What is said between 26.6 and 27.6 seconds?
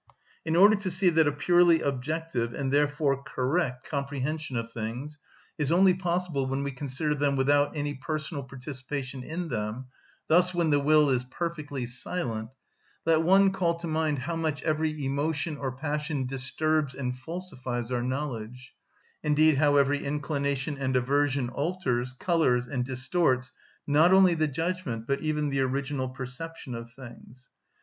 of things.